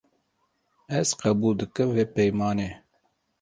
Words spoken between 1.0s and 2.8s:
qebûl dikim vê peymanê.